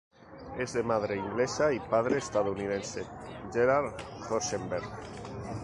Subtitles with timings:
[0.57, 3.05] Es de madre inglesa y padre estadounidense,
[3.53, 3.93] Gerard
[4.27, 4.89] Rosenberg.